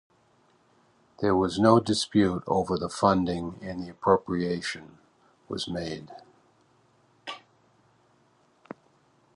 There 1.19 1.35
was 1.35 1.59
no 1.59 1.79
dispute 1.79 2.41
over 2.47 2.75
the 2.75 2.89
funding, 2.89 3.59
and 3.61 3.83
the 3.83 3.89
appropriation 3.91 4.97
was 5.47 5.67
made. 5.67 6.09